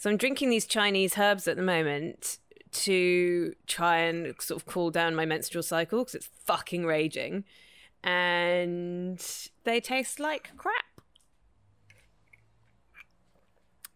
[0.00, 2.38] So I'm drinking these Chinese herbs at the moment
[2.72, 7.44] to try and sort of cool down my menstrual cycle because it's fucking raging.
[8.02, 9.22] And
[9.64, 11.02] they taste like crap.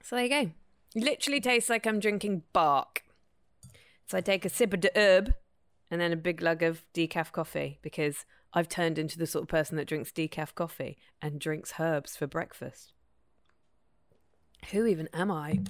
[0.03, 0.51] So there you go.
[0.95, 3.03] Literally tastes like I'm drinking bark.
[4.07, 5.33] So I take a sip of the herb
[5.91, 9.49] and then a big lug of decaf coffee because I've turned into the sort of
[9.49, 12.93] person that drinks decaf coffee and drinks herbs for breakfast.
[14.71, 15.61] Who even am I?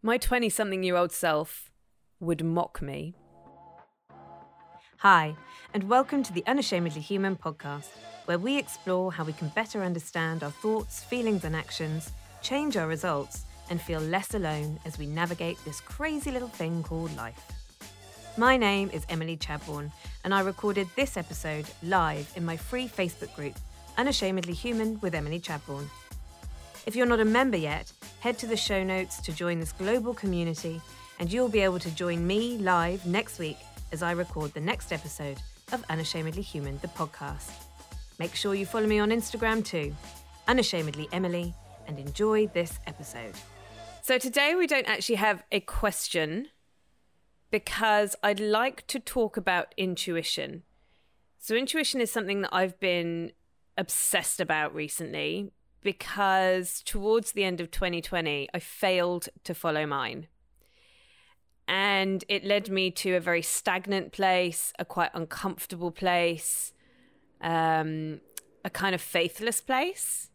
[0.00, 1.72] My 20 something year old self
[2.20, 3.16] would mock me.
[4.98, 5.34] Hi,
[5.74, 7.88] and welcome to the Unashamedly Human podcast,
[8.26, 12.86] where we explore how we can better understand our thoughts, feelings, and actions, change our
[12.86, 17.42] results, and feel less alone as we navigate this crazy little thing called life.
[18.36, 19.90] My name is Emily Chadbourne,
[20.22, 23.54] and I recorded this episode live in my free Facebook group,
[23.96, 25.90] Unashamedly Human with Emily Chadbourne.
[26.86, 30.12] If you're not a member yet, head to the show notes to join this global
[30.12, 30.80] community,
[31.18, 33.58] and you'll be able to join me live next week
[33.92, 35.38] as I record the next episode
[35.72, 37.50] of Unashamedly Human, the podcast.
[38.18, 39.94] Make sure you follow me on Instagram too,
[40.48, 41.54] Unashamedly Emily,
[41.86, 43.34] and enjoy this episode.
[44.02, 46.48] So today we don't actually have a question
[47.50, 50.64] because I'd like to talk about intuition.
[51.38, 53.32] So, intuition is something that I've been
[53.76, 60.26] obsessed about recently because towards the end of 2020, I failed to follow mine.
[61.66, 66.72] And it led me to a very stagnant place, a quite uncomfortable place,
[67.42, 68.20] um,
[68.64, 70.30] a kind of faithless place,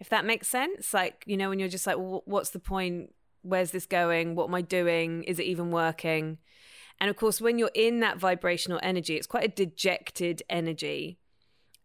[0.00, 0.92] if that makes sense.
[0.92, 3.14] Like, you know, when you're just like, well, what's the point?
[3.42, 4.34] Where's this going?
[4.34, 5.22] What am I doing?
[5.24, 6.38] Is it even working?
[7.00, 11.18] And of course, when you're in that vibrational energy, it's quite a dejected energy.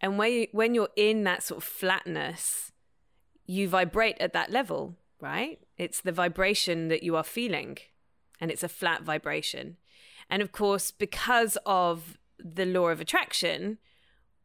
[0.02, 2.72] And when, you, when you're in that sort of flatness,
[3.50, 5.60] you vibrate at that level, right?
[5.76, 7.80] It's the vibration that you are feeling,
[8.40, 9.78] and it's a flat vibration.
[10.30, 13.80] And of course, because of the law of attraction,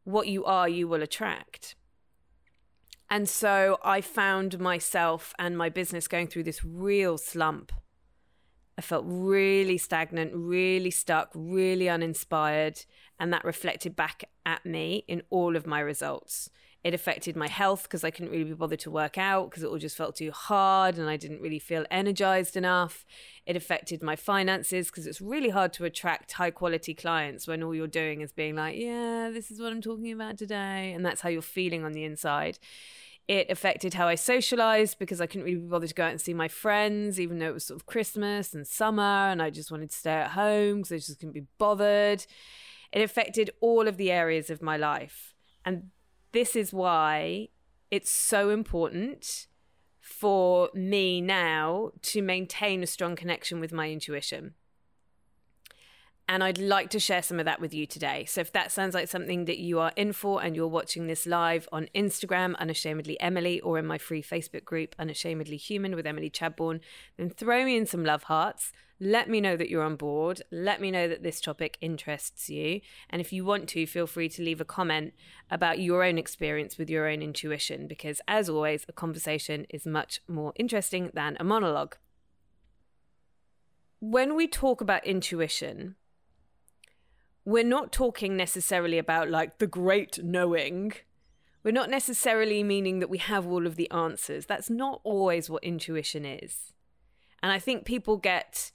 [0.05, 1.75] what you are, you will attract.
[3.07, 7.71] And so I found myself and my business going through this real slump.
[8.75, 12.83] I felt really stagnant, really stuck, really uninspired.
[13.19, 16.49] And that reflected back at me in all of my results.
[16.85, 19.65] It affected my health because I couldn't really be bothered to work out because it
[19.65, 23.07] all just felt too hard and I didn't really feel energized enough.
[23.47, 27.73] It affected my finances because it's really hard to attract high quality clients when all
[27.73, 30.93] you're doing is being like, yeah, this is what I'm talking about today.
[30.93, 32.59] And that's how you're feeling on the inside.
[33.27, 36.21] It affected how I socialized because I couldn't really be bothered to go out and
[36.21, 39.71] see my friends, even though it was sort of Christmas and summer and I just
[39.71, 42.27] wanted to stay at home because I just couldn't be bothered.
[42.91, 45.33] It affected all of the areas of my life.
[45.65, 45.89] And
[46.35, 47.47] this is why
[47.89, 49.47] it's so important
[50.01, 54.53] for me now to maintain a strong connection with my intuition.
[56.27, 58.25] And I'd like to share some of that with you today.
[58.25, 61.27] So if that sounds like something that you are in for and you're watching this
[61.27, 66.31] live on Instagram, Unashamedly Emily, or in my free Facebook group, Unashamedly Human with Emily
[66.31, 66.79] Chadbourne,
[67.17, 68.71] then throw me in some love hearts.
[68.99, 70.41] Let me know that you're on board.
[70.51, 72.81] Let me know that this topic interests you.
[73.09, 75.13] And if you want to, feel free to leave a comment
[75.51, 80.21] about your own experience with your own intuition, because as always, a conversation is much
[80.27, 81.97] more interesting than a monologue.
[83.99, 85.97] When we talk about intuition,
[87.45, 90.93] we're not talking necessarily about like the great knowing.
[91.63, 94.45] We're not necessarily meaning that we have all of the answers.
[94.45, 96.73] That's not always what intuition is.
[97.41, 98.71] And I think people get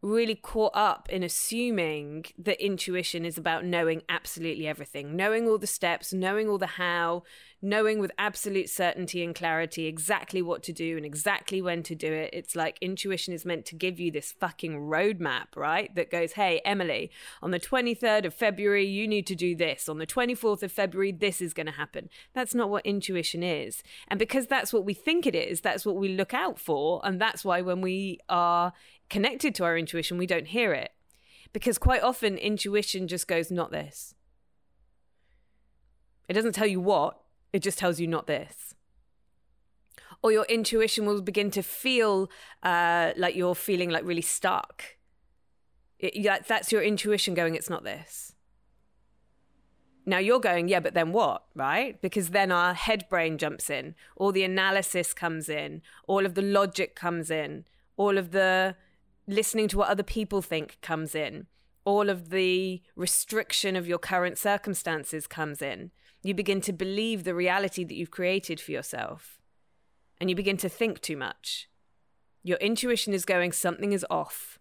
[0.00, 5.66] really caught up in assuming that intuition is about knowing absolutely everything, knowing all the
[5.66, 7.22] steps, knowing all the how,
[7.60, 12.12] knowing with absolute certainty and clarity exactly what to do and exactly when to do
[12.12, 12.30] it.
[12.32, 15.92] It's like intuition is meant to give you this fucking roadmap, right?
[15.96, 17.10] That goes, hey, Emily,
[17.42, 19.88] on the 23rd of February, you need to do this.
[19.88, 22.08] On the 24th of February, this is going to happen.
[22.32, 23.82] That's not what intuition is.
[24.06, 27.00] And because that's what we think it is, that's what we look out for.
[27.02, 28.72] And that's why when we are
[29.08, 30.92] connected to our intuition, we don't hear it.
[31.52, 34.14] Because quite often, intuition just goes, not this.
[36.28, 37.18] It doesn't tell you what,
[37.52, 38.74] it just tells you not this.
[40.22, 42.28] Or your intuition will begin to feel
[42.62, 44.84] uh, like you're feeling like really stuck.
[45.98, 48.34] It, that's your intuition going, it's not this.
[50.04, 52.00] Now you're going, yeah, but then what, right?
[52.00, 56.42] Because then our head brain jumps in, all the analysis comes in, all of the
[56.42, 57.64] logic comes in,
[57.96, 58.74] all of the
[59.28, 61.46] listening to what other people think comes in.
[61.84, 65.90] All of the restriction of your current circumstances comes in.
[66.22, 69.38] You begin to believe the reality that you've created for yourself.
[70.20, 71.68] And you begin to think too much.
[72.42, 74.58] Your intuition is going, something is off.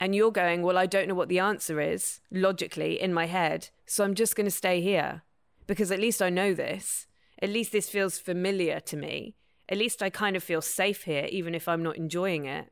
[0.00, 3.68] And you're going, well, I don't know what the answer is logically in my head.
[3.86, 5.22] So I'm just going to stay here
[5.66, 7.06] because at least I know this.
[7.40, 9.36] At least this feels familiar to me.
[9.68, 12.70] At least I kind of feel safe here, even if I'm not enjoying it.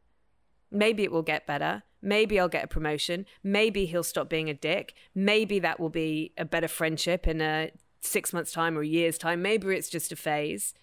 [0.73, 1.83] Maybe it will get better.
[2.01, 3.27] Maybe I'll get a promotion.
[3.45, 4.95] Maybe he'll stop being a dick.
[5.15, 7.71] Maybe that will be a better friendship in a
[8.01, 9.43] six months' time or a year's time.
[9.43, 10.75] Maybe it's just a phase.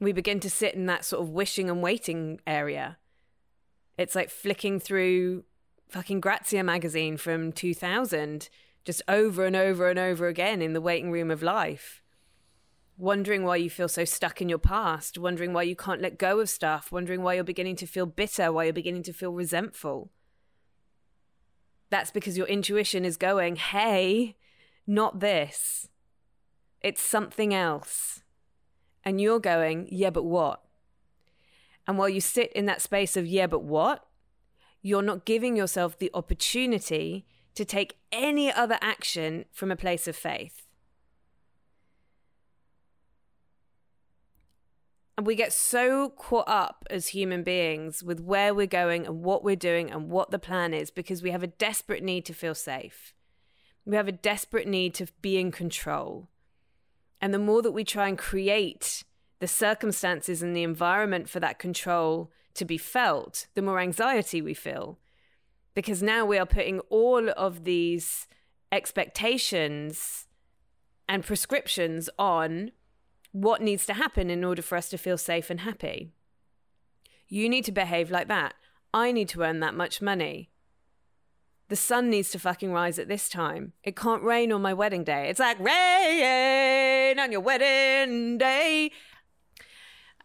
[0.00, 2.98] We begin to sit in that sort of wishing and waiting area.
[3.98, 5.44] It's like flicking through
[5.90, 8.48] fucking Grazia magazine from 2000,
[8.84, 12.01] just over and over and over again in the waiting room of life
[13.02, 16.38] wondering why you feel so stuck in your past, wondering why you can't let go
[16.38, 20.12] of stuff, wondering why you're beginning to feel bitter, why you're beginning to feel resentful.
[21.90, 24.36] That's because your intuition is going, hey,
[24.86, 25.88] not this.
[26.80, 28.22] It's something else.
[29.04, 30.62] And you're going, yeah, but what?
[31.88, 34.06] And while you sit in that space of, yeah, but what?
[34.80, 37.26] You're not giving yourself the opportunity
[37.56, 40.62] to take any other action from a place of faith.
[45.11, 49.44] And we get so caught up as human beings with where we're going and what
[49.44, 52.54] we're doing and what the plan is because we have a desperate need to feel
[52.54, 53.14] safe.
[53.84, 56.28] We have a desperate need to be in control.
[57.20, 59.04] And the more that we try and create
[59.40, 64.54] the circumstances and the environment for that control to be felt, the more anxiety we
[64.54, 64.98] feel.
[65.74, 68.26] Because now we are putting all of these
[68.70, 70.26] expectations
[71.08, 72.72] and prescriptions on
[73.32, 76.12] what needs to happen in order for us to feel safe and happy.
[77.28, 78.54] You need to behave like that.
[78.94, 80.50] I need to earn that much money.
[81.68, 83.72] The sun needs to fucking rise at this time.
[83.82, 85.30] It can't rain on my wedding day.
[85.30, 88.90] It's like rain on your wedding day.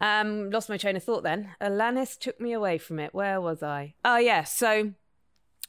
[0.02, 1.56] Um, lost my train of thought then.
[1.62, 3.14] Alanis took me away from it.
[3.14, 3.94] Where was I?
[4.04, 4.44] Oh, yeah.
[4.44, 4.92] So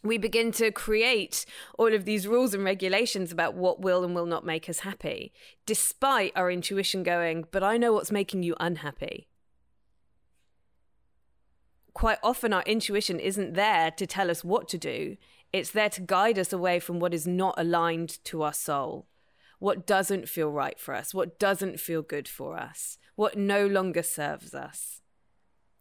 [0.02, 1.44] we begin to create
[1.78, 5.32] all of these rules and regulations about what will and will not make us happy,
[5.66, 9.28] despite our intuition going, but I know what's making you unhappy.
[11.94, 15.16] Quite often, our intuition isn't there to tell us what to do,
[15.52, 19.08] it's there to guide us away from what is not aligned to our soul,
[19.58, 24.04] what doesn't feel right for us, what doesn't feel good for us, what no longer
[24.04, 25.00] serves us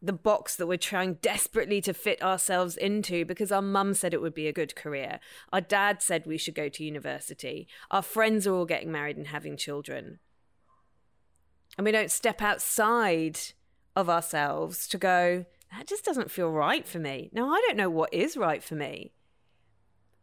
[0.01, 4.21] the box that we're trying desperately to fit ourselves into because our mum said it
[4.21, 5.19] would be a good career.
[5.51, 7.67] Our dad said we should go to university.
[7.89, 10.19] Our friends are all getting married and having children.
[11.77, 13.39] And we don't step outside
[13.95, 17.29] of ourselves to go, that just doesn't feel right for me.
[17.33, 19.13] Now, I don't know what is right for me.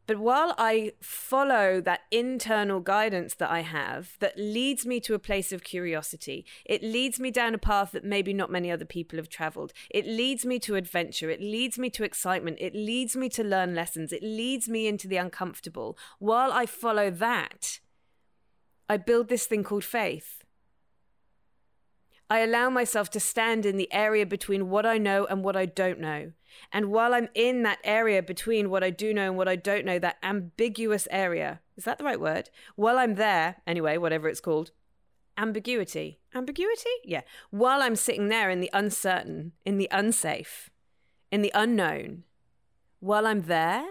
[0.06, 5.18] But while I follow that internal guidance that I have that leads me to a
[5.18, 9.16] place of curiosity, it leads me down a path that maybe not many other people
[9.16, 9.72] have traveled.
[9.88, 11.30] It leads me to adventure.
[11.30, 12.58] It leads me to excitement.
[12.60, 14.12] It leads me to learn lessons.
[14.12, 15.96] It leads me into the uncomfortable.
[16.18, 17.80] While I follow that,
[18.88, 20.44] I build this thing called faith.
[22.28, 25.66] I allow myself to stand in the area between what I know and what I
[25.66, 26.32] don't know.
[26.72, 29.84] And while I'm in that area between what I do know and what I don't
[29.84, 32.50] know, that ambiguous area, is that the right word?
[32.76, 34.70] While I'm there, anyway, whatever it's called,
[35.36, 36.20] ambiguity.
[36.34, 36.90] Ambiguity?
[37.04, 37.22] Yeah.
[37.50, 40.70] While I'm sitting there in the uncertain, in the unsafe,
[41.30, 42.25] in the unknown,
[43.00, 43.84] while I'm there,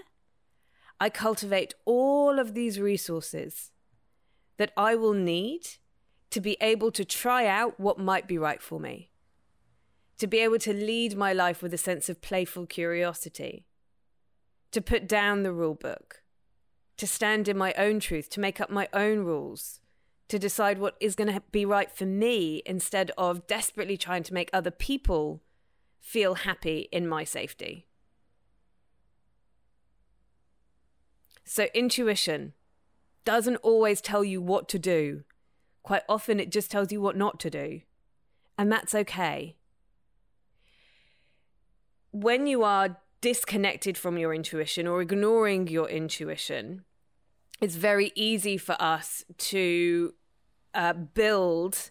[1.00, 3.72] I cultivate all of these resources
[4.58, 5.62] that I will need
[6.30, 9.10] to be able to try out what might be right for me
[10.18, 13.66] to be able to lead my life with a sense of playful curiosity,
[14.72, 16.22] to put down the rule book,
[16.98, 19.80] to stand in my own truth, to make up my own rules,
[20.30, 24.34] to decide what is going to be right for me instead of desperately trying to
[24.34, 25.42] make other people
[26.00, 27.88] feel happy in my safety.
[31.46, 32.54] So, intuition
[33.26, 35.24] doesn't always tell you what to do.
[35.82, 37.82] Quite often, it just tells you what not to do.
[38.58, 39.58] And that's okay
[42.14, 46.86] when you are disconnected from your intuition or ignoring your intuition,
[47.60, 50.14] it's very easy for us to
[50.76, 51.90] uh, build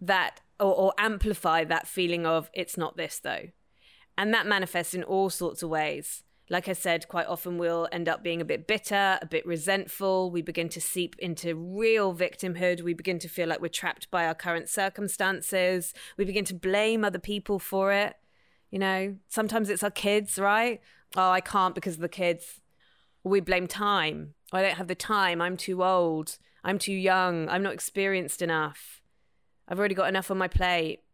[0.00, 3.48] that or, or amplify that feeling of it's not this though.
[4.16, 6.22] And that manifests in all sorts of ways.
[6.50, 10.30] Like I said, quite often we'll end up being a bit bitter, a bit resentful.
[10.30, 12.82] We begin to seep into real victimhood.
[12.82, 15.94] We begin to feel like we're trapped by our current circumstances.
[16.16, 18.14] We begin to blame other people for it.
[18.74, 20.80] You know, sometimes it's our kids, right?
[21.16, 22.60] Oh, I can't because of the kids.
[23.22, 24.34] We blame time.
[24.52, 25.40] I don't have the time.
[25.40, 26.38] I'm too old.
[26.64, 27.48] I'm too young.
[27.48, 29.00] I'm not experienced enough.
[29.68, 31.04] I've already got enough on my plate.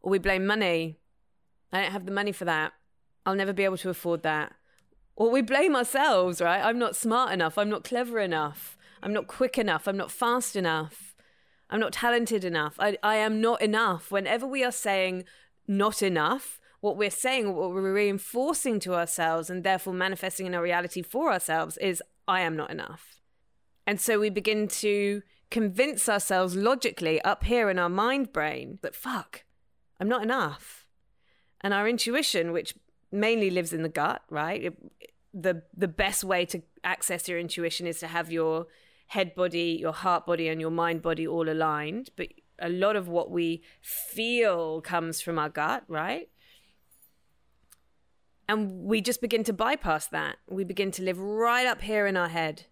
[0.00, 0.96] Or we blame money.
[1.74, 2.72] I don't have the money for that.
[3.26, 4.54] I'll never be able to afford that.
[5.14, 6.64] Or we blame ourselves, right?
[6.64, 7.58] I'm not smart enough.
[7.58, 8.78] I'm not clever enough.
[9.02, 9.86] I'm not quick enough.
[9.86, 11.14] I'm not fast enough.
[11.68, 12.76] I'm not talented enough.
[12.78, 14.10] I, I am not enough.
[14.10, 15.24] Whenever we are saying
[15.66, 20.62] not enough, what we're saying, what we're reinforcing to ourselves and therefore manifesting in our
[20.62, 23.20] reality for ourselves is, I am not enough.
[23.86, 28.94] And so we begin to convince ourselves logically up here in our mind brain that,
[28.94, 29.44] fuck,
[30.00, 30.86] I'm not enough.
[31.60, 32.74] And our intuition, which
[33.12, 34.74] mainly lives in the gut, right?
[35.32, 38.66] The the best way to access your intuition is to have your
[39.08, 42.10] head body, your heart body, and your mind body all aligned.
[42.16, 42.28] But
[42.62, 46.28] a lot of what we feel comes from our gut, right?
[48.48, 50.36] And we just begin to bypass that.
[50.48, 52.66] We begin to live right up here in our head.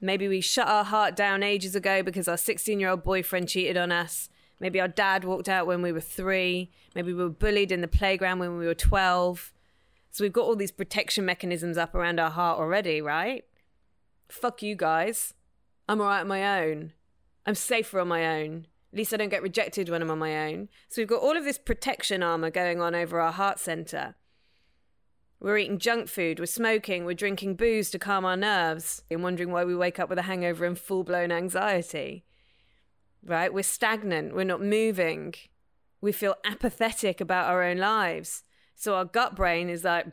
[0.00, 3.76] Maybe we shut our heart down ages ago because our 16 year old boyfriend cheated
[3.76, 4.28] on us.
[4.60, 6.70] Maybe our dad walked out when we were three.
[6.94, 9.52] Maybe we were bullied in the playground when we were 12.
[10.10, 13.44] So we've got all these protection mechanisms up around our heart already, right?
[14.28, 15.34] Fuck you guys.
[15.88, 16.92] I'm all right on my own.
[17.44, 18.66] I'm safer on my own.
[18.96, 20.70] At least I don't get rejected when I'm on my own.
[20.88, 24.14] So we've got all of this protection armor going on over our heart center.
[25.38, 29.52] We're eating junk food, we're smoking, we're drinking booze to calm our nerves, and wondering
[29.52, 32.24] why we wake up with a hangover and full blown anxiety.
[33.22, 33.52] Right?
[33.52, 35.34] We're stagnant, we're not moving,
[36.00, 38.44] we feel apathetic about our own lives.
[38.74, 40.06] So our gut brain is like,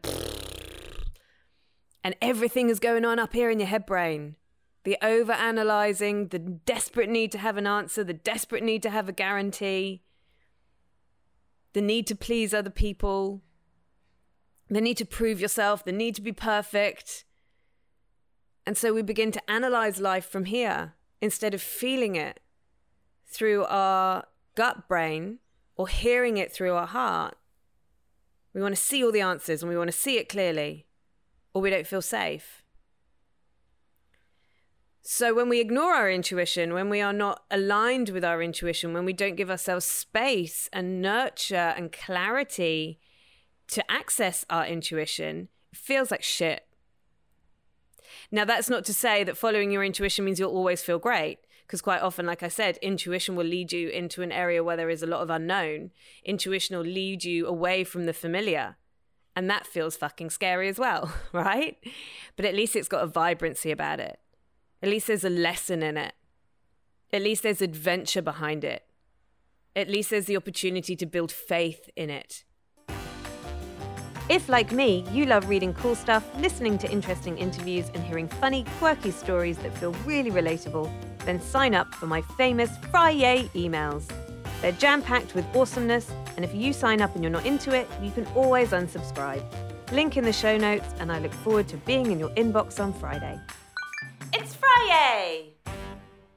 [2.04, 4.36] and everything is going on up here in your head brain.
[4.84, 9.08] The over analyzing, the desperate need to have an answer, the desperate need to have
[9.08, 10.04] a guarantee,
[11.72, 13.42] the need to please other people,
[14.70, 17.25] the need to prove yourself, the need to be perfect.
[18.66, 22.40] And so we begin to analyze life from here instead of feeling it
[23.25, 24.25] through our
[24.56, 25.40] gut brain
[25.75, 27.36] or hearing it through our heart.
[28.54, 30.86] We want to see all the answers and we want to see it clearly,
[31.54, 32.62] or we don't feel safe.
[35.05, 39.03] So, when we ignore our intuition, when we are not aligned with our intuition, when
[39.03, 43.00] we don't give ourselves space and nurture and clarity
[43.67, 46.65] to access our intuition it feels like shit.
[48.31, 51.81] Now, that's not to say that following your intuition means you'll always feel great, because
[51.81, 55.03] quite often, like I said, intuition will lead you into an area where there is
[55.03, 55.91] a lot of unknown.
[56.24, 58.77] Intuition will lead you away from the familiar.
[59.36, 61.75] And that feels fucking scary as well, right?
[62.38, 64.19] But at least it's got a vibrancy about it.
[64.84, 66.12] At least there's a lesson in it.
[67.13, 68.84] At least there's adventure behind it.
[69.78, 72.44] At least there's the opportunity to build faith in it.
[74.28, 78.66] If, like me, you love reading cool stuff, listening to interesting interviews, and hearing funny,
[78.78, 84.12] quirky stories that feel really relatable, then sign up for my famous Friday emails.
[84.62, 87.88] They're jam packed with awesomeness, and if you sign up and you're not into it,
[88.02, 89.46] you can always unsubscribe.
[89.94, 92.92] Link in the show notes, and I look forward to being in your inbox on
[92.92, 93.40] Friday.
[94.36, 95.54] It's Friday!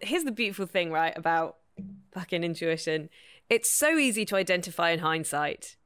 [0.01, 1.57] Here's the beautiful thing, right, about
[2.13, 3.11] fucking intuition
[3.49, 5.77] it's so easy to identify in hindsight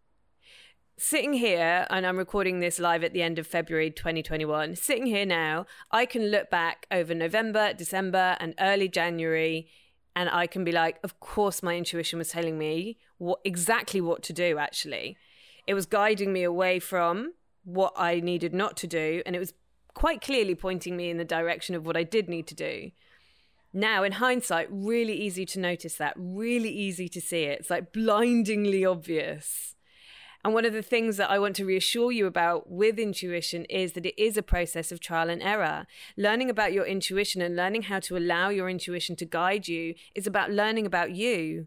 [0.96, 5.24] sitting here, and I'm recording this live at the end of February 2021, sitting here
[5.24, 9.68] now, I can look back over November, December, and early January,
[10.14, 14.22] and I can be like, of course, my intuition was telling me what exactly what
[14.24, 15.16] to do, actually.
[15.66, 17.32] It was guiding me away from
[17.64, 19.54] what I needed not to do, and it was
[19.94, 22.90] quite clearly pointing me in the direction of what I did need to do.
[23.72, 27.60] Now, in hindsight, really easy to notice that, really easy to see it.
[27.60, 29.76] It's like blindingly obvious.
[30.44, 33.92] And one of the things that I want to reassure you about with intuition is
[33.92, 35.86] that it is a process of trial and error.
[36.16, 40.26] Learning about your intuition and learning how to allow your intuition to guide you is
[40.26, 41.66] about learning about you.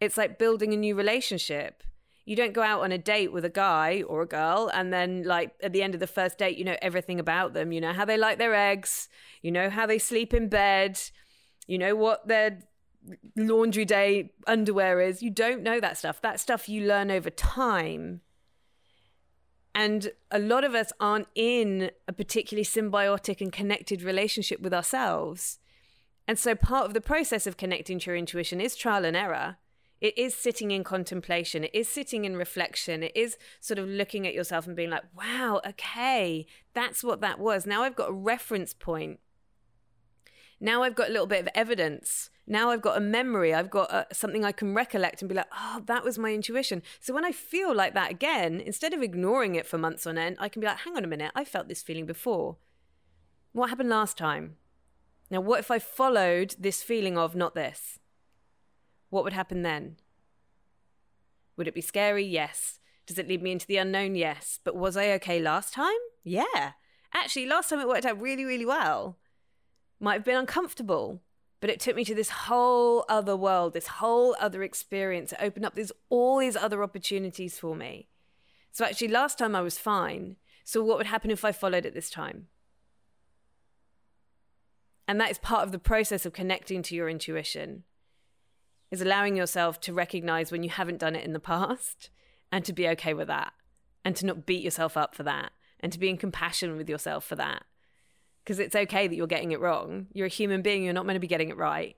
[0.00, 1.82] It's like building a new relationship.
[2.28, 5.22] You don't go out on a date with a guy or a girl and then,
[5.22, 7.72] like, at the end of the first date, you know everything about them.
[7.72, 9.08] You know how they like their eggs,
[9.40, 11.00] you know how they sleep in bed,
[11.66, 12.58] you know what their
[13.34, 15.22] laundry day underwear is.
[15.22, 16.20] You don't know that stuff.
[16.20, 18.20] That stuff you learn over time.
[19.74, 25.60] And a lot of us aren't in a particularly symbiotic and connected relationship with ourselves.
[26.26, 29.56] And so part of the process of connecting to your intuition is trial and error.
[30.00, 31.64] It is sitting in contemplation.
[31.64, 33.02] It is sitting in reflection.
[33.02, 37.38] It is sort of looking at yourself and being like, wow, okay, that's what that
[37.38, 37.66] was.
[37.66, 39.18] Now I've got a reference point.
[40.60, 43.92] Now I've got a little bit of evidence now I've got a memory, I've got
[43.92, 46.82] a, something I can recollect and be like, oh, that was my intuition.
[46.98, 50.36] So when I feel like that again, instead of ignoring it for months on end,
[50.40, 52.56] I can be like, hang on a minute, I felt this feeling before.
[53.52, 54.56] What happened last time?
[55.30, 57.97] Now, what if I followed this feeling of not this?
[59.10, 59.96] What would happen then?
[61.56, 62.24] Would it be scary?
[62.24, 62.78] Yes.
[63.06, 64.14] Does it lead me into the unknown?
[64.14, 64.60] Yes.
[64.62, 65.96] But was I okay last time?
[66.22, 66.72] Yeah.
[67.12, 69.18] Actually, last time it worked out really, really well.
[69.98, 71.22] Might have been uncomfortable,
[71.60, 75.32] but it took me to this whole other world, this whole other experience.
[75.32, 78.08] It opened up these all these other opportunities for me.
[78.70, 80.36] So actually, last time I was fine.
[80.64, 82.48] So what would happen if I followed it this time?
[85.08, 87.84] And that is part of the process of connecting to your intuition
[88.90, 92.10] is allowing yourself to recognize when you haven't done it in the past
[92.50, 93.52] and to be okay with that
[94.04, 97.24] and to not beat yourself up for that and to be in compassion with yourself
[97.24, 97.64] for that.
[98.42, 100.06] Because it's okay that you're getting it wrong.
[100.12, 101.96] You're a human being, you're not meant to be getting it right.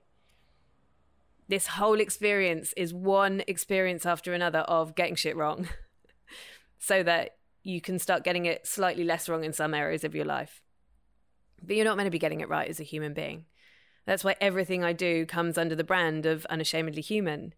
[1.47, 5.67] This whole experience is one experience after another of getting shit wrong
[6.79, 10.25] so that you can start getting it slightly less wrong in some areas of your
[10.25, 10.61] life.
[11.63, 13.45] But you're not meant to be getting it right as a human being.
[14.05, 17.53] That's why everything I do comes under the brand of unashamedly human.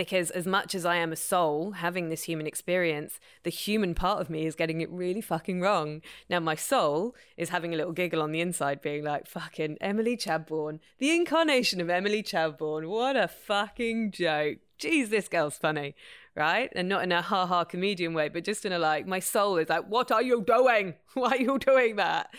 [0.00, 4.18] Because as much as I am a soul having this human experience, the human part
[4.18, 6.00] of me is getting it really fucking wrong.
[6.26, 10.16] Now, my soul is having a little giggle on the inside, being like, fucking Emily
[10.16, 12.88] Chadbourne, the incarnation of Emily Chadbourne.
[12.88, 14.60] What a fucking joke.
[14.78, 15.94] Jeez, this girl's funny,
[16.34, 16.72] right?
[16.74, 19.58] And not in a ha ha comedian way, but just in a like, my soul
[19.58, 20.94] is like, what are you doing?
[21.12, 22.32] Why are you doing that?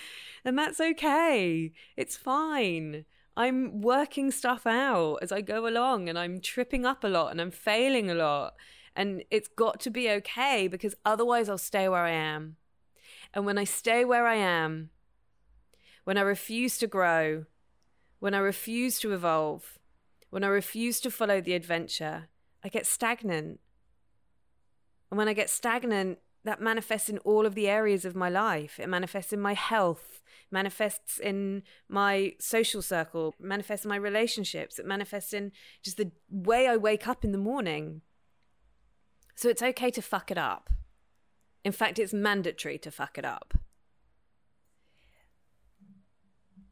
[0.43, 1.73] And that's okay.
[1.95, 3.05] It's fine.
[3.35, 7.39] I'm working stuff out as I go along and I'm tripping up a lot and
[7.39, 8.55] I'm failing a lot.
[8.95, 12.57] And it's got to be okay because otherwise I'll stay where I am.
[13.33, 14.89] And when I stay where I am,
[16.03, 17.45] when I refuse to grow,
[18.19, 19.79] when I refuse to evolve,
[20.29, 22.27] when I refuse to follow the adventure,
[22.63, 23.59] I get stagnant.
[25.09, 28.79] And when I get stagnant, that manifests in all of the areas of my life.
[28.79, 30.21] It manifests in my health
[30.51, 36.67] manifests in my social circle, manifests in my relationships, it manifests in just the way
[36.67, 38.01] I wake up in the morning.
[39.35, 40.69] So it's okay to fuck it up.
[41.63, 43.53] In fact, it's mandatory to fuck it up.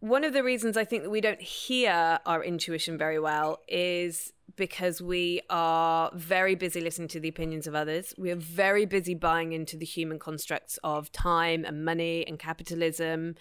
[0.01, 4.33] One of the reasons I think that we don't hear our intuition very well is
[4.59, 8.13] because we are very busy listening to the opinions of others.
[8.17, 13.35] We are very busy buying into the human constructs of time and money and capitalism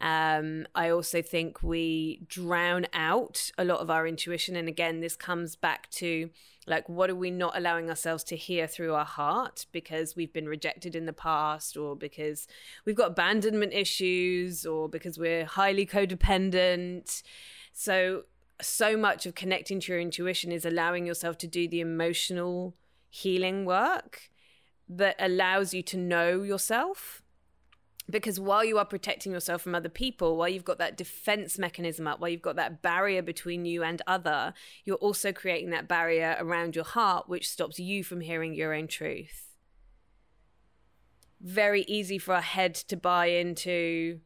[0.00, 4.56] um, I also think we drown out a lot of our intuition.
[4.56, 6.30] And again, this comes back to
[6.66, 10.48] like, what are we not allowing ourselves to hear through our heart because we've been
[10.48, 12.46] rejected in the past, or because
[12.84, 17.22] we've got abandonment issues, or because we're highly codependent?
[17.72, 18.24] So,
[18.64, 22.74] so much of connecting to your intuition is allowing yourself to do the emotional
[23.10, 24.30] healing work
[24.88, 27.22] that allows you to know yourself.
[28.10, 32.06] Because while you are protecting yourself from other people while you've got that defense mechanism
[32.06, 34.52] up while you've got that barrier between you and other
[34.84, 38.88] you're also creating that barrier around your heart which stops you from hearing your own
[38.88, 39.48] truth.
[41.40, 44.20] Very easy for our head to buy into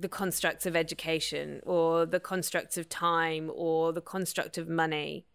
[0.00, 5.26] the constructs of education or the constructs of time or the construct of money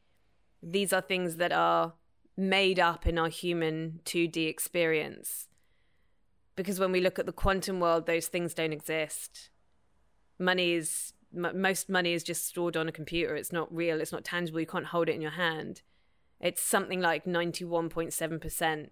[0.64, 1.94] these are things that are
[2.38, 5.48] made up in our human 2D experience
[6.56, 9.50] because when we look at the quantum world, those things don't exist.
[10.40, 13.36] Money is m- most money is just stored on a computer.
[13.36, 14.02] It's not real.
[14.02, 14.60] It's not tangible.
[14.60, 15.82] You can't hold it in your hand.
[16.40, 18.92] It's something like ninety-one point seven percent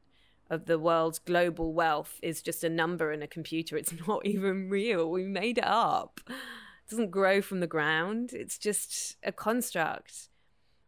[0.53, 3.75] of the world's global wealth is just a number in a computer.
[3.75, 5.09] It's not even real.
[5.09, 6.19] We made it up.
[6.27, 8.31] It doesn't grow from the ground.
[8.33, 10.29] It's just a construct.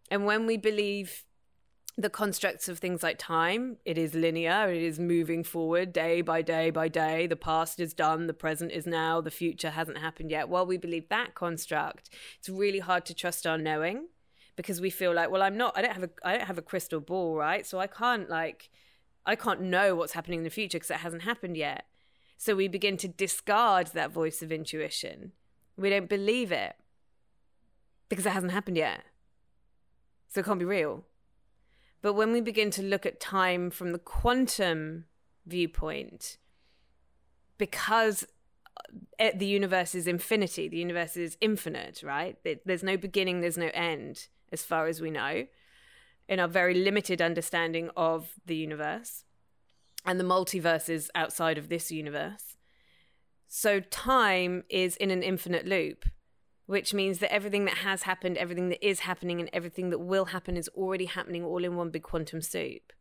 [0.10, 1.26] And when we believe
[1.98, 6.42] the constructs of things like time it is linear it is moving forward day by
[6.42, 10.30] day by day the past is done the present is now the future hasn't happened
[10.30, 14.08] yet while we believe that construct it's really hard to trust our knowing
[14.58, 16.62] because we feel like well i'm not i don't have a i don't have a
[16.62, 18.70] crystal ball right so i can't like
[19.26, 21.86] i can't know what's happening in the future because it hasn't happened yet.
[22.38, 25.32] So we begin to discard that voice of intuition.
[25.78, 26.76] We don't believe it
[28.10, 29.04] because it hasn't happened yet.
[30.28, 31.04] So it can't be real.
[32.02, 35.06] But when we begin to look at time from the quantum
[35.46, 36.38] viewpoint,
[37.58, 38.26] because
[39.20, 42.38] uh, the universe is infinity, the universe is infinite, right?
[42.66, 45.48] There's no beginning, there's no end, as far as we know,
[46.28, 49.24] in our very limited understanding of the universe.
[50.06, 52.58] And the multiverses outside of this universe.
[53.48, 56.06] So time is in an infinite loop
[56.66, 60.26] which means that everything that has happened, everything that is happening, and everything that will
[60.26, 62.94] happen is already happening all in one big quantum soup.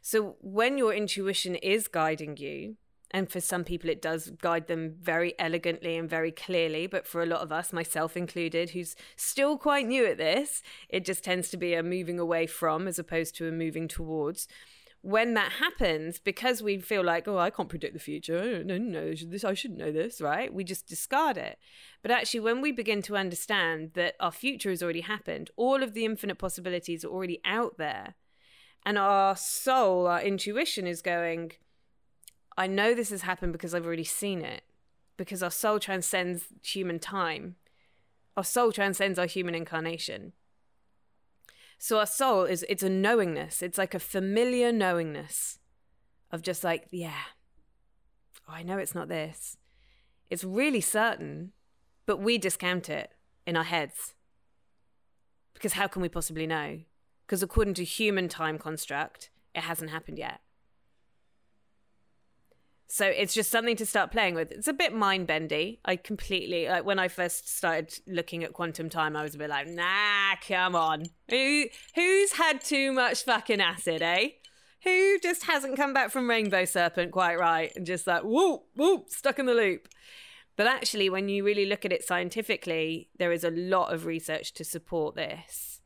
[0.00, 2.76] So when your intuition is guiding you,
[3.12, 6.86] And for some people, it does guide them very elegantly and very clearly.
[6.86, 11.04] But for a lot of us, myself included, who's still quite new at this, it
[11.04, 14.48] just tends to be a moving away from as opposed to a moving towards.
[15.02, 19.14] When that happens, because we feel like, oh, I can't predict the future, no, no,
[19.14, 20.52] this I shouldn't know this, right?
[20.52, 21.60] We just discard it.
[22.02, 25.94] But actually, when we begin to understand that our future has already happened, all of
[25.94, 28.16] the infinite possibilities are already out there,
[28.84, 31.52] and our soul, our intuition is going,
[32.56, 34.62] I know this has happened because I've already seen it,
[35.16, 37.56] because our soul transcends human time.
[38.36, 40.32] Our soul transcends our human incarnation.
[41.78, 43.62] So our soul is it's a knowingness.
[43.62, 45.58] It's like a familiar knowingness
[46.30, 47.20] of just like, yeah.
[48.48, 49.56] Oh, I know it's not this.
[50.30, 51.52] It's really certain,
[52.06, 53.12] but we discount it
[53.46, 54.14] in our heads.
[55.54, 56.80] Because how can we possibly know?
[57.26, 60.40] Because according to human time construct, it hasn't happened yet.
[62.88, 64.52] So it's just something to start playing with.
[64.52, 65.80] It's a bit mind bendy.
[65.84, 69.50] I completely like when I first started looking at quantum time, I was a bit
[69.50, 71.04] like, nah, come on.
[71.28, 74.28] Who who's had too much fucking acid, eh?
[74.84, 79.08] Who just hasn't come back from Rainbow Serpent quite right and just like whoop whoop
[79.08, 79.88] stuck in the loop.
[80.54, 84.54] But actually, when you really look at it scientifically, there is a lot of research
[84.54, 85.80] to support this.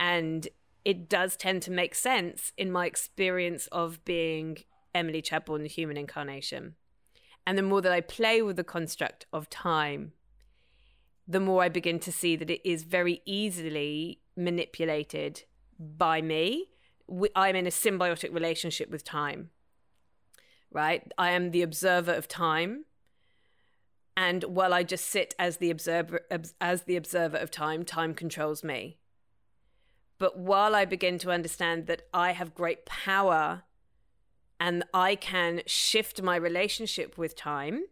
[0.00, 0.48] And
[0.84, 4.58] it does tend to make sense in my experience of being
[4.98, 6.74] Emily Chadbourne, the human incarnation.
[7.46, 10.12] And the more that I play with the construct of time,
[11.26, 15.44] the more I begin to see that it is very easily manipulated
[15.78, 16.70] by me.
[17.34, 19.50] I'm in a symbiotic relationship with time,
[20.70, 21.10] right?
[21.16, 22.84] I am the observer of time.
[24.16, 26.22] And while I just sit as the observer
[26.60, 28.98] as the observer of time, time controls me.
[30.18, 33.62] But while I begin to understand that I have great power
[34.60, 37.84] and I can shift my relationship with time,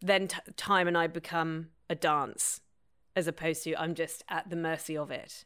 [0.00, 2.60] then t- time and I become a dance
[3.16, 5.44] as opposed to I'm just at the mercy of it.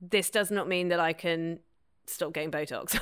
[0.00, 1.60] This does not mean that I can
[2.06, 2.98] stop getting Botox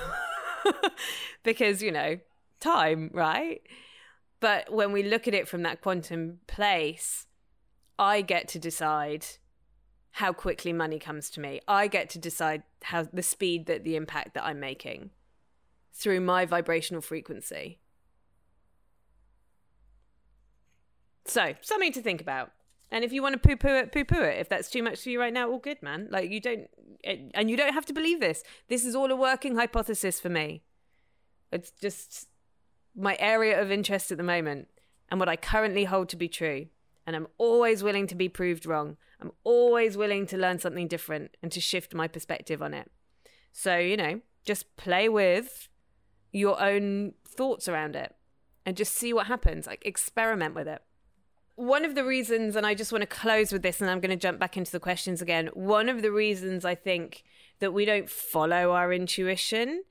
[1.44, 2.18] because, you know,
[2.61, 3.62] time, right?
[4.40, 7.27] But when we look at it from that quantum place,
[7.99, 9.27] I get to decide
[10.12, 11.61] how quickly money comes to me.
[11.68, 15.11] I get to decide how the speed that the impact that I'm making
[15.92, 17.79] through my vibrational frequency.
[21.24, 22.53] So, something to think about.
[22.90, 24.38] And if you want to poo poo it, poo poo it.
[24.38, 26.09] If that's too much for you right now, all good, man.
[26.11, 26.68] Like, you don't,
[27.05, 28.42] it, and you don't have to believe this.
[28.68, 30.62] This is all a working hypothesis for me.
[31.53, 32.29] It's just
[32.96, 34.68] my area of interest at the moment
[35.11, 36.66] and what I currently hold to be true.
[37.07, 38.96] And I'm always willing to be proved wrong.
[39.20, 42.90] I'm always willing to learn something different and to shift my perspective on it.
[43.53, 45.68] So, you know, just play with
[46.38, 48.14] your own thoughts around it
[48.64, 49.66] and just see what happens.
[49.66, 50.83] Like experiment with it.
[51.57, 54.11] One of the reasons, and I just want to close with this, and I'm going
[54.11, 55.48] to jump back into the questions again.
[55.55, 57.24] One of the reasons I think
[57.59, 59.83] that we don't follow our intuition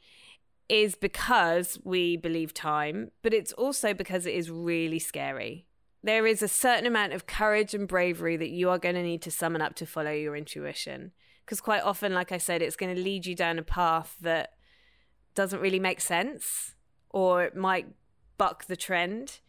[0.70, 5.66] is because we believe time, but it's also because it is really scary.
[6.04, 9.22] There is a certain amount of courage and bravery that you are going to need
[9.24, 11.12] to summon up to follow your intuition.
[11.46, 14.54] Because quite often, like I said, it's going to lead you down a path that
[15.38, 16.74] doesn't really make sense
[17.12, 17.86] or it might
[18.40, 19.40] buck the trend.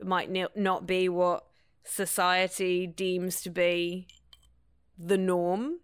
[0.00, 1.46] It might not be what
[1.84, 4.08] society deems to be
[4.98, 5.78] the norm.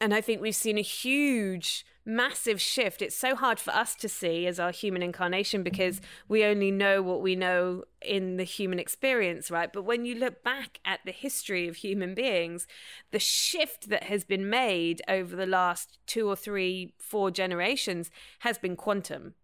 [0.00, 3.02] And I think we've seen a huge massive shift.
[3.02, 7.02] It's so hard for us to see as our human incarnation because we only know
[7.02, 9.70] what we know in the human experience, right?
[9.70, 12.66] But when you look back at the history of human beings,
[13.10, 18.56] the shift that has been made over the last two or three, four generations has
[18.56, 19.34] been quantum.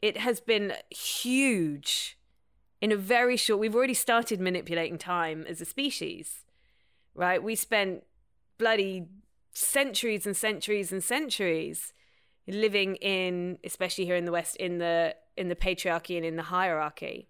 [0.00, 2.16] It has been huge
[2.80, 6.44] in a very short we've already started manipulating time as a species
[7.14, 8.02] right we spent
[8.58, 9.06] bloody
[9.52, 11.92] centuries and centuries and centuries
[12.48, 16.44] living in especially here in the west in the in the patriarchy and in the
[16.44, 17.28] hierarchy.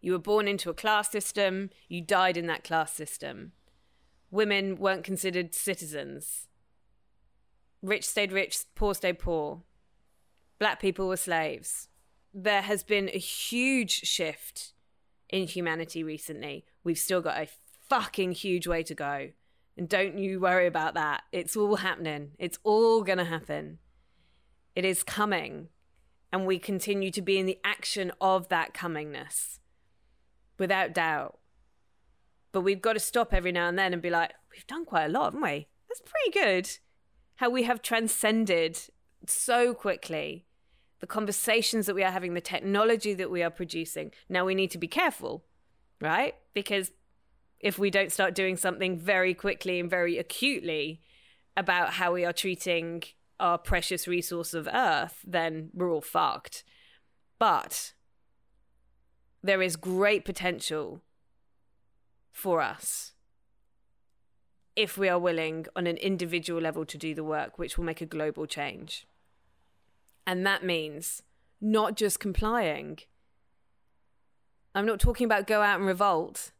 [0.00, 1.70] You were born into a class system.
[1.88, 3.52] You died in that class system.
[4.30, 6.48] Women weren't considered citizens.
[7.82, 9.62] Rich stayed rich poor stayed poor.
[10.58, 11.88] Black people were slaves.
[12.32, 14.72] There has been a huge shift
[15.28, 16.64] in humanity recently.
[16.84, 17.48] We've still got a
[17.88, 19.30] fucking huge way to go
[19.76, 21.22] and don't you worry about that.
[21.32, 22.30] It's all happening.
[22.38, 23.78] It's all going to happen.
[24.74, 25.68] It is coming.
[26.32, 29.58] And we continue to be in the action of that comingness
[30.58, 31.38] without doubt.
[32.52, 35.04] But we've got to stop every now and then and be like, we've done quite
[35.04, 35.68] a lot, haven't we?
[35.88, 36.70] That's pretty good.
[37.36, 38.78] How we have transcended
[39.26, 40.46] so quickly.
[41.00, 44.12] The conversations that we are having, the technology that we are producing.
[44.30, 45.44] Now we need to be careful,
[46.00, 46.34] right?
[46.54, 46.92] Because
[47.60, 51.00] if we don't start doing something very quickly and very acutely
[51.56, 53.02] about how we are treating
[53.40, 56.64] our precious resource of Earth, then we're all fucked.
[57.38, 57.92] But
[59.42, 61.02] there is great potential
[62.32, 63.12] for us
[64.74, 68.02] if we are willing on an individual level to do the work, which will make
[68.02, 69.06] a global change.
[70.26, 71.22] And that means
[71.60, 72.98] not just complying.
[74.74, 76.52] I'm not talking about go out and revolt.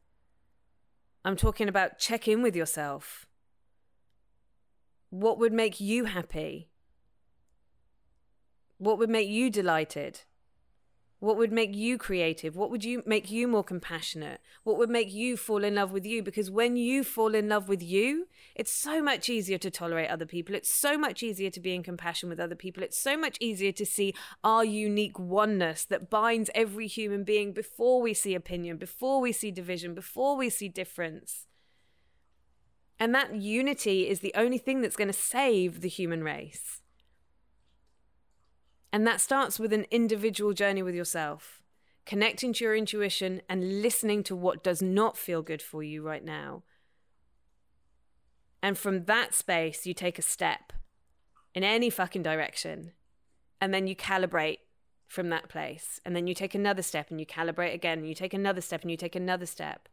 [1.26, 3.26] I'm talking about check in with yourself.
[5.10, 6.70] What would make you happy?
[8.78, 10.20] What would make you delighted?
[11.18, 12.56] What would make you creative?
[12.56, 14.40] What would you make you more compassionate?
[14.64, 16.22] What would make you fall in love with you?
[16.22, 20.26] Because when you fall in love with you, it's so much easier to tolerate other
[20.26, 20.54] people.
[20.54, 22.82] It's so much easier to be in compassion with other people.
[22.82, 28.02] It's so much easier to see our unique oneness that binds every human being before
[28.02, 31.46] we see opinion, before we see division, before we see difference.
[32.98, 36.82] And that unity is the only thing that's going to save the human race.
[38.92, 41.62] And that starts with an individual journey with yourself,
[42.04, 46.24] connecting to your intuition and listening to what does not feel good for you right
[46.24, 46.62] now.
[48.62, 50.72] And from that space, you take a step
[51.54, 52.92] in any fucking direction.
[53.60, 54.58] And then you calibrate
[55.06, 56.00] from that place.
[56.04, 57.98] And then you take another step and you calibrate again.
[57.98, 59.88] And you take another step and you take another step.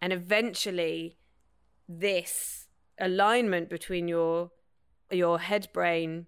[0.00, 1.16] And eventually,
[1.88, 4.50] this alignment between your
[5.10, 6.26] your head brain,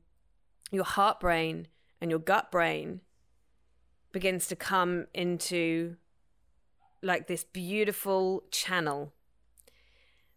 [0.70, 1.66] your heart brain,
[2.00, 3.00] and your gut brain
[4.12, 5.96] begins to come into
[7.02, 9.12] like this beautiful channel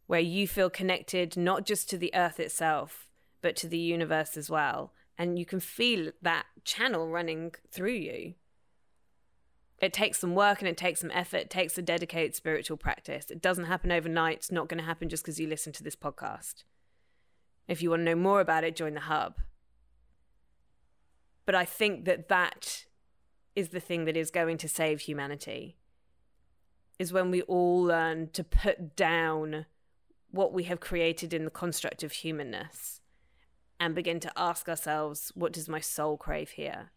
[0.07, 3.07] where you feel connected not just to the earth itself
[3.41, 4.93] but to the universe as well.
[5.17, 8.35] And you can feel that channel running through you.
[9.79, 11.37] It takes some work and it takes some effort.
[11.37, 13.31] It takes a dedicated spiritual practice.
[13.31, 14.37] It doesn't happen overnight.
[14.37, 16.63] It's not going to happen just because you listen to this podcast.
[17.67, 19.37] If you want to know more about it join the hub
[21.51, 22.85] but I think that that
[23.57, 25.75] is the thing that is going to save humanity
[26.97, 29.65] is when we all learn to put down
[30.29, 33.01] what we have created in the construct of humanness
[33.81, 36.91] and begin to ask ourselves what does my soul crave here?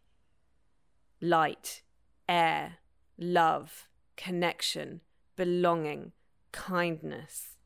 [1.20, 1.82] Light
[2.28, 2.74] air
[3.18, 5.00] love connection
[5.34, 6.12] belonging
[6.52, 7.56] kindness.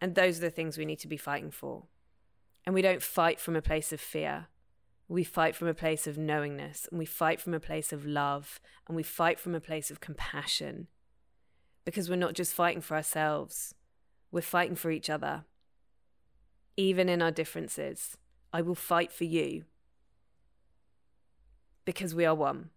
[0.00, 1.84] And those are the things we need to be fighting for.
[2.64, 4.48] And we don't fight from a place of fear
[5.08, 8.60] we fight from a place of knowingness and we fight from a place of love
[8.86, 10.88] and we fight from a place of compassion
[11.84, 13.74] because we're not just fighting for ourselves,
[14.32, 15.44] we're fighting for each other.
[16.76, 18.16] Even in our differences,
[18.52, 19.64] I will fight for you
[21.84, 22.70] because we are one.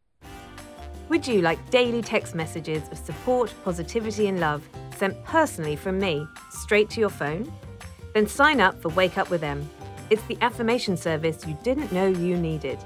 [1.09, 4.63] Would you like daily text messages of support, positivity, and love
[4.95, 7.51] sent personally from me straight to your phone?
[8.13, 9.67] Then sign up for Wake Up With Em
[10.09, 12.79] it's the affirmation service you didn't know you needed.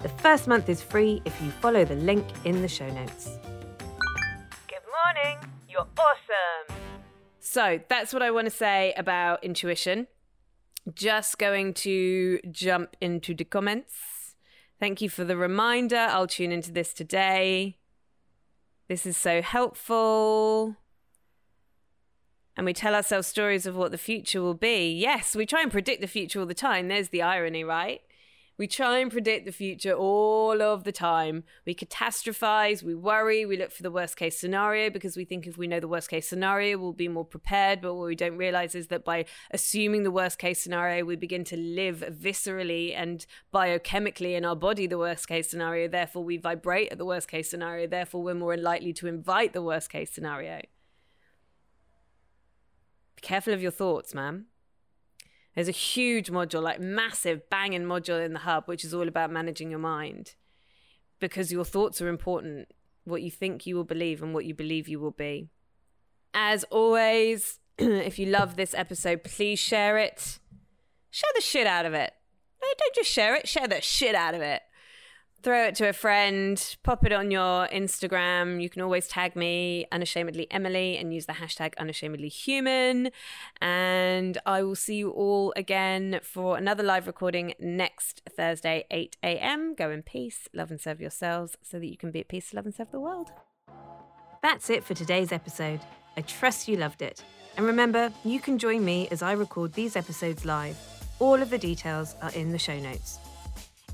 [0.00, 3.38] The first month is free if you follow the link in the show notes.
[4.68, 5.38] Good morning.
[5.68, 6.76] You're awesome.
[7.40, 10.06] So that's what I want to say about intuition.
[10.94, 14.36] Just going to jump into the comments.
[14.78, 15.96] Thank you for the reminder.
[15.96, 17.78] I'll tune into this today.
[18.88, 20.76] This is so helpful
[22.58, 24.92] and we tell ourselves stories of what the future will be.
[24.92, 26.88] Yes, we try and predict the future all the time.
[26.88, 28.00] There's the irony, right?
[28.58, 31.44] We try and predict the future all of the time.
[31.64, 35.56] We catastrophize, we worry, we look for the worst case scenario because we think if
[35.56, 37.80] we know the worst case scenario, we'll be more prepared.
[37.80, 41.44] But what we don't realize is that by assuming the worst case scenario, we begin
[41.44, 45.86] to live viscerally and biochemically in our body the worst case scenario.
[45.86, 47.86] Therefore, we vibrate at the worst case scenario.
[47.86, 50.62] Therefore, we're more likely to invite the worst case scenario.
[53.18, 54.44] Be careful of your thoughts, man.
[55.56, 59.32] There's a huge module, like massive banging module in the hub, which is all about
[59.32, 60.36] managing your mind
[61.18, 62.68] because your thoughts are important.
[63.02, 65.50] What you think you will believe and what you believe you will be.
[66.32, 70.38] As always, if you love this episode, please share it.
[71.10, 72.12] Share the shit out of it.
[72.62, 74.62] No, don't just share it, share the shit out of it
[75.42, 78.60] throw it to a friend, pop it on your Instagram.
[78.60, 83.10] You can always tag me, unashamedly Emily, and use the hashtag unashamedly human.
[83.60, 89.74] And I will see you all again for another live recording next Thursday, 8 a.m.
[89.74, 92.64] Go in peace, love and serve yourselves so that you can be at peace, love
[92.64, 93.30] and serve the world.
[94.42, 95.80] That's it for today's episode.
[96.16, 97.22] I trust you loved it.
[97.56, 100.76] And remember, you can join me as I record these episodes live
[101.18, 103.18] All of the details are in the show notes.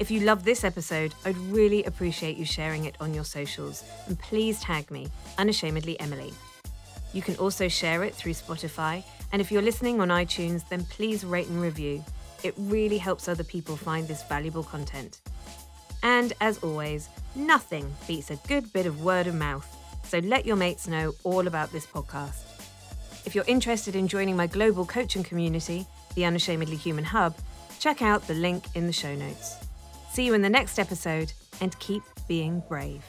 [0.00, 4.18] If you love this episode, I'd really appreciate you sharing it on your socials and
[4.18, 5.06] please tag me,
[5.38, 6.34] unashamedly Emily.
[7.12, 11.24] You can also share it through Spotify, and if you're listening on iTunes, then please
[11.24, 12.04] rate and review.
[12.42, 15.20] It really helps other people find this valuable content.
[16.02, 19.66] And as always, nothing beats a good bit of word of mouth,
[20.02, 22.42] so let your mates know all about this podcast.
[23.26, 27.36] If you're interested in joining my global coaching community, the Unashamedly Human Hub,
[27.78, 29.63] check out the link in the show notes.
[30.14, 33.02] See you in the next episode and keep being brave.